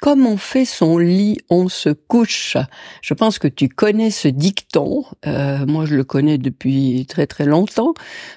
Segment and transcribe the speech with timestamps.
[0.00, 2.56] comme on fait son lit, on se couche.
[3.02, 5.04] Je pense que tu connais ce dicton.
[5.26, 7.94] Euh, moi, je le connais depuis très très longtemps,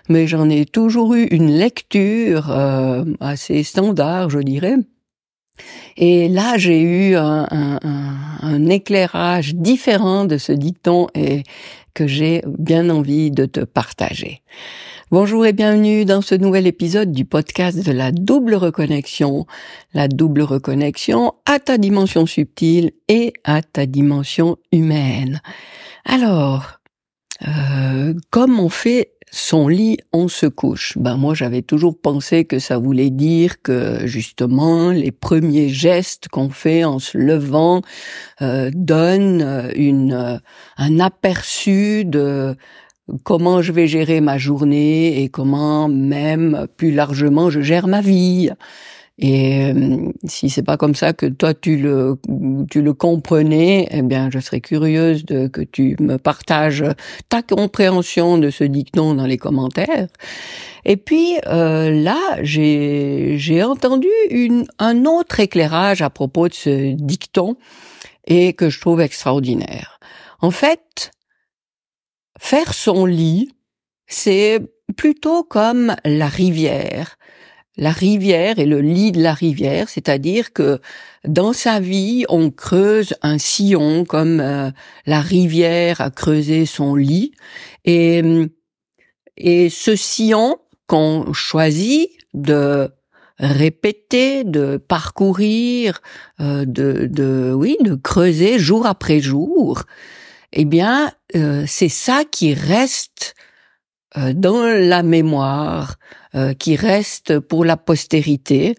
[0.09, 4.75] mais j'en ai toujours eu une lecture euh, assez standard, je dirais.
[5.97, 7.79] Et là, j'ai eu un, un,
[8.41, 11.43] un, éclairage différent de ce dicton et
[11.93, 14.41] que j'ai bien envie de te partager.
[15.11, 19.45] Bonjour et bienvenue dans ce nouvel épisode du podcast de la double reconnexion.
[19.93, 25.41] La double reconnexion à ta dimension subtile et à ta dimension humaine.
[26.05, 26.79] Alors,
[27.47, 30.95] euh, comme on fait son lit, on se couche.
[30.95, 36.51] Ben moi, j'avais toujours pensé que ça voulait dire que justement les premiers gestes qu'on
[36.51, 37.81] fait en se levant
[38.43, 40.37] euh, donnent euh, une euh,
[40.77, 42.55] un aperçu de
[43.23, 48.51] comment je vais gérer ma journée et comment même plus largement je gère ma vie.
[49.19, 52.17] Et euh, si c'est pas comme ça que toi tu le
[52.69, 56.83] tu le comprenais, eh bien je serais curieuse de que tu me partages
[57.29, 60.07] ta compréhension de ce dicton dans les commentaires.
[60.85, 66.95] Et puis euh, là, j'ai j'ai entendu une un autre éclairage à propos de ce
[66.95, 67.55] dicton
[68.25, 69.99] et que je trouve extraordinaire.
[70.41, 71.11] En fait,
[72.39, 73.55] Faire son lit,
[74.05, 74.59] c'est
[74.97, 77.15] plutôt comme la rivière.
[77.75, 80.79] La rivière et le lit de la rivière, c'est-à-dire que
[81.27, 84.69] dans sa vie, on creuse un sillon comme euh,
[85.05, 87.31] la rivière a creusé son lit.
[87.85, 88.21] Et,
[89.37, 90.57] et ce sillon
[90.87, 92.91] qu'on choisit de
[93.39, 96.01] répéter, de parcourir,
[96.39, 99.83] euh, de, oui, de creuser jour après jour,
[100.51, 103.35] eh bien, euh, c'est ça qui reste
[104.15, 105.95] dans la mémoire,
[106.35, 108.75] euh, qui reste pour la postérité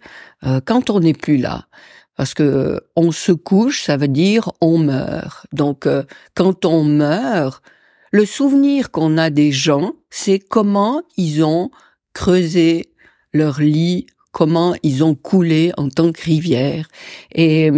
[0.66, 1.68] quand on n'est plus là.
[2.16, 5.46] Parce que on se couche, ça veut dire on meurt.
[5.54, 5.88] Donc,
[6.34, 7.62] quand on meurt,
[8.10, 11.70] le souvenir qu'on a des gens, c'est comment ils ont
[12.12, 12.92] creusé
[13.32, 16.88] leur lit, comment ils ont coulé en tant que rivière.
[17.34, 17.72] Et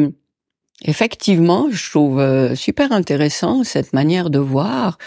[0.84, 4.98] Effectivement, je trouve euh, super intéressant cette manière de voir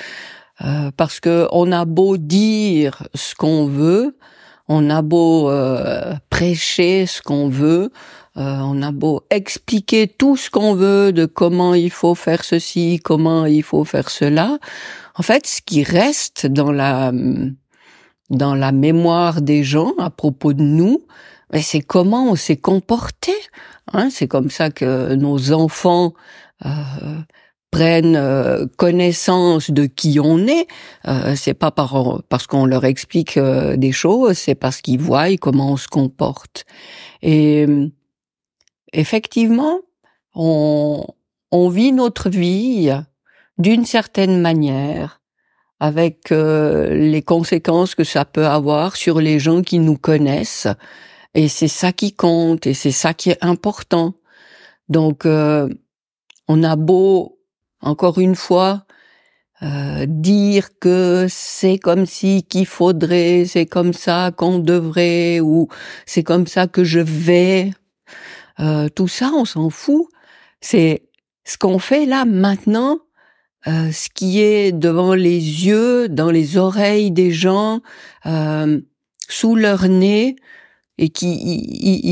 [0.64, 4.18] euh, parce que on a beau dire ce qu'on veut,
[4.68, 7.92] on a beau euh, prêcher ce qu'on veut,
[8.36, 13.46] on a beau expliquer tout ce qu'on veut de comment il faut faire ceci, comment
[13.46, 14.60] il faut faire cela.
[15.16, 17.12] En fait, ce qui reste dans la
[18.30, 21.02] dans la mémoire des gens à propos de nous,
[21.50, 23.34] ben, c'est comment on s'est comporté
[23.94, 26.14] Hein, c'est comme ça que nos enfants
[26.66, 26.70] euh,
[27.72, 30.68] prennent euh, connaissance de qui on est.
[31.08, 35.36] Euh, c'est pas par, parce qu'on leur explique euh, des choses, c'est parce qu'ils voient
[35.38, 36.66] comment on se comporte.
[37.22, 37.66] Et
[38.94, 39.80] effectivement,
[40.34, 41.06] on,
[41.52, 42.92] on vit notre vie
[43.58, 45.22] d'une certaine manière,
[45.82, 50.68] avec les conséquences que ça peut avoir sur les gens qui nous connaissent
[51.34, 54.14] et c'est ça qui compte et c'est ça qui est important.
[54.88, 55.70] Donc, euh,
[56.48, 57.39] on a beau,
[57.82, 58.86] encore une fois,
[59.62, 65.68] euh, dire que c'est comme si qu'il faudrait, c'est comme ça qu'on devrait, ou
[66.06, 67.72] c'est comme ça que je vais.
[68.60, 70.08] Euh, tout ça, on s'en fout.
[70.62, 71.04] C'est
[71.46, 73.00] ce qu'on fait là maintenant,
[73.68, 77.82] euh, ce qui est devant les yeux, dans les oreilles des gens,
[78.26, 78.80] euh,
[79.28, 80.36] sous leur nez,
[80.98, 81.34] et qui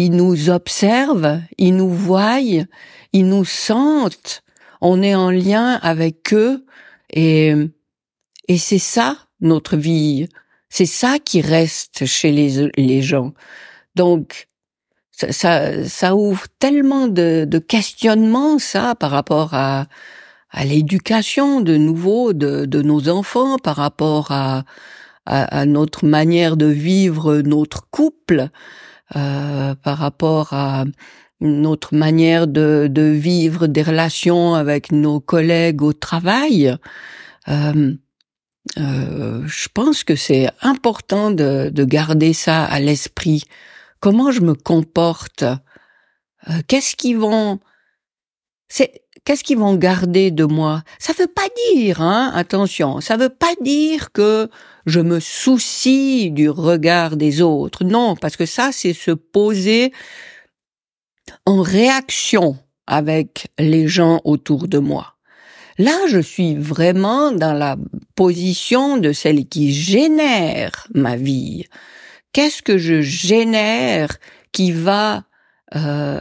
[0.05, 2.67] ils, nous observent, ils nous voient, ils
[3.27, 4.43] nous sentent,
[4.81, 6.65] on est en lien avec eux
[7.11, 7.53] et
[8.47, 10.27] et c'est ça notre vie,
[10.69, 13.33] c'est ça qui reste chez les les gens.
[13.95, 14.47] Donc
[15.11, 19.87] ça, ça, ouvre tellement de, de questionnements ça par rapport à
[20.51, 24.63] à l'éducation de nouveau de, de nos enfants, par rapport à
[25.27, 28.49] à, notre manière de vivre notre couple,
[29.15, 30.85] euh, par rapport à
[31.39, 36.75] notre manière de, de, vivre des relations avec nos collègues au travail.
[37.47, 37.93] Euh,
[38.77, 43.43] euh, je pense que c'est important de, de, garder ça à l'esprit.
[43.99, 45.43] Comment je me comporte?
[45.43, 47.59] Euh, Qu'est-ce qu'ils vont
[48.67, 50.83] C'est qu'est-ce qu'ils vont garder de moi?
[50.99, 54.49] Ça veut pas dire, hein, attention, ça veut pas dire que
[54.85, 57.83] je me soucie du regard des autres.
[57.83, 59.91] Non, parce que ça, c'est se poser
[61.45, 62.57] en réaction
[62.87, 65.15] avec les gens autour de moi.
[65.77, 67.77] Là, je suis vraiment dans la
[68.15, 71.65] position de celle qui génère ma vie.
[72.33, 74.17] Qu'est-ce que je génère
[74.51, 75.25] qui va
[75.75, 76.19] euh,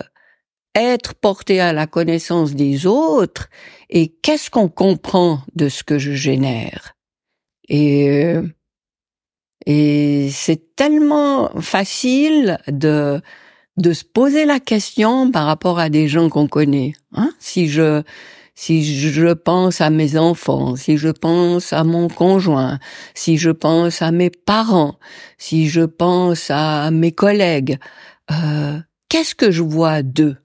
[0.74, 3.48] être porté à la connaissance des autres
[3.88, 6.94] et qu'est-ce qu'on comprend de ce que je génère?
[7.68, 8.42] Et euh,
[9.66, 13.20] et c'est tellement facile de
[13.76, 16.94] de se poser la question par rapport à des gens qu'on connaît.
[17.12, 17.30] Hein?
[17.38, 18.02] Si je
[18.58, 22.78] si je pense à mes enfants, si je pense à mon conjoint,
[23.14, 24.98] si je pense à mes parents,
[25.36, 27.78] si je pense à mes collègues,
[28.30, 28.78] euh,
[29.10, 30.38] qu'est-ce que je vois d'eux?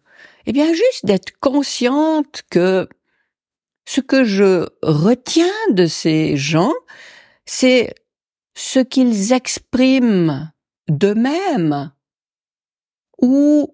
[0.45, 2.89] Eh bien, juste d'être consciente que
[3.85, 6.73] ce que je retiens de ces gens,
[7.45, 7.93] c'est
[8.55, 10.51] ce qu'ils expriment
[10.89, 11.91] d'eux-mêmes
[13.21, 13.73] ou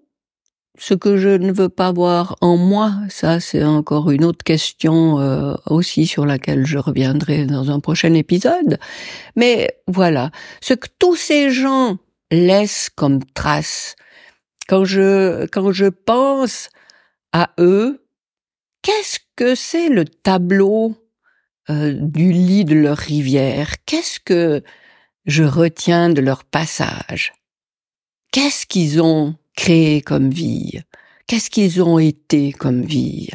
[0.78, 5.18] ce que je ne veux pas voir en moi, ça c'est encore une autre question
[5.18, 8.78] euh, aussi sur laquelle je reviendrai dans un prochain épisode.
[9.34, 10.30] Mais voilà,
[10.60, 11.98] ce que tous ces gens
[12.30, 13.96] laissent comme trace,
[14.68, 16.68] quand je quand je pense
[17.32, 18.06] à eux,
[18.82, 20.96] qu'est-ce que c'est le tableau
[21.70, 23.74] euh, du lit de leur rivière?
[23.84, 24.62] Qu'est-ce que
[25.26, 27.32] je retiens de leur passage?
[28.30, 30.80] Qu'est-ce qu'ils ont créé comme vie?
[31.26, 33.28] Qu'est-ce qu'ils ont été comme vie?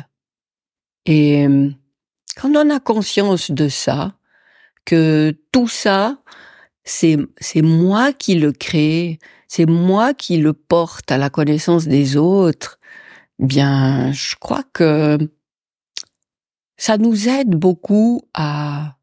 [1.05, 1.69] Et euh,
[2.35, 4.15] quand on a conscience de ça,
[4.85, 6.17] que tout ça,
[6.83, 12.17] c'est c'est moi qui le crée, c'est moi qui le porte à la connaissance des
[12.17, 12.79] autres.
[13.39, 15.17] Bien, je crois que
[16.77, 18.97] ça nous aide beaucoup à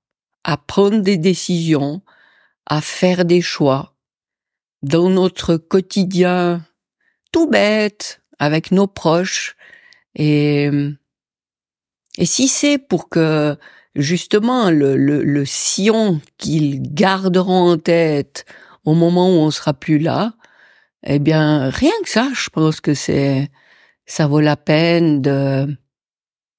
[0.45, 2.03] à prendre des décisions,
[2.67, 3.95] à faire des choix
[4.83, 6.65] dans notre quotidien
[7.33, 9.57] tout bête avec nos proches.
[10.15, 10.71] Et
[12.19, 13.57] et si c'est pour que
[13.95, 18.45] justement le, le, le sillon qu'ils garderont en tête
[18.85, 20.35] au moment où on sera plus là,
[21.05, 23.51] eh bien rien que ça, je pense que c'est
[24.07, 25.77] ça vaut la peine de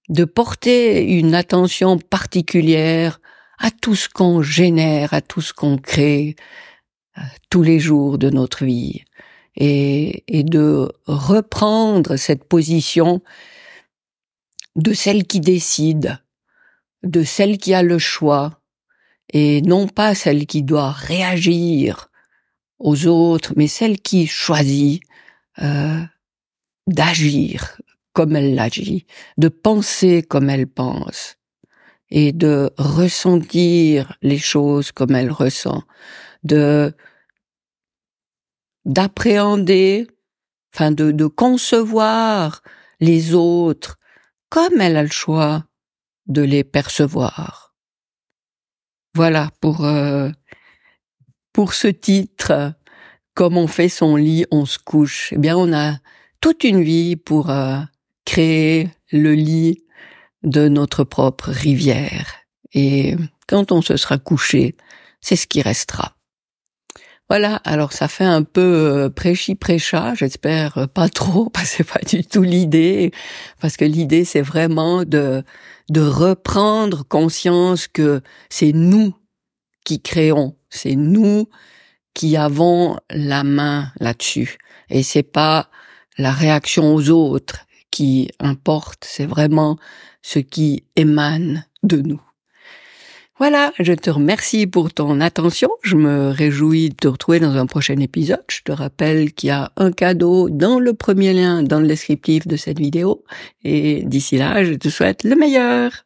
[0.09, 3.19] de porter une attention particulière
[3.59, 6.35] à tout ce qu'on génère, à tout ce qu'on crée
[7.49, 9.03] tous les jours de notre vie
[9.55, 13.21] et, et de reprendre cette position
[14.75, 16.17] de celle qui décide,
[17.03, 18.61] de celle qui a le choix,
[19.33, 22.09] et non pas celle qui doit réagir
[22.79, 25.01] aux autres, mais celle qui choisit
[25.61, 26.01] euh,
[26.87, 27.77] d'agir
[28.13, 29.05] comme elle agit,
[29.37, 31.37] de penser comme elle pense,
[32.09, 35.83] et de ressentir les choses comme elle ressent,
[36.43, 36.93] de
[38.85, 40.07] d'appréhender,
[40.73, 42.61] enfin de, de concevoir
[42.99, 43.99] les autres
[44.49, 45.65] comme elle a le choix
[46.27, 47.75] de les percevoir.
[49.13, 50.29] Voilà pour euh,
[51.53, 52.73] pour ce titre.
[53.33, 55.31] Comme on fait son lit, on se couche.
[55.31, 55.97] Eh bien, on a
[56.41, 57.79] toute une vie pour euh,
[58.25, 59.83] créer le lit
[60.43, 62.35] de notre propre rivière.
[62.73, 63.15] Et
[63.47, 64.75] quand on se sera couché,
[65.21, 66.17] c'est ce qui restera.
[67.31, 71.75] Voilà, alors ça fait un peu euh, prêchi prêcha, j'espère euh, pas trop, parce que
[71.77, 73.13] c'est pas du tout l'idée,
[73.61, 75.41] parce que l'idée c'est vraiment de
[75.89, 78.19] de reprendre conscience que
[78.49, 79.15] c'est nous
[79.85, 81.47] qui créons, c'est nous
[82.13, 84.57] qui avons la main là-dessus,
[84.89, 85.69] et c'est pas
[86.17, 89.77] la réaction aux autres qui importe, c'est vraiment
[90.21, 92.21] ce qui émane de nous.
[93.41, 95.71] Voilà, je te remercie pour ton attention.
[95.81, 98.43] Je me réjouis de te retrouver dans un prochain épisode.
[98.51, 102.45] Je te rappelle qu'il y a un cadeau dans le premier lien, dans le descriptif
[102.45, 103.23] de cette vidéo.
[103.63, 106.05] Et d'ici là, je te souhaite le meilleur.